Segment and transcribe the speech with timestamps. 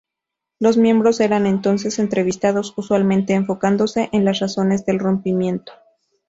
[0.57, 5.73] Los miembros eran entonces entrevistados, usualmente enfocándose en las razones del rompimiento.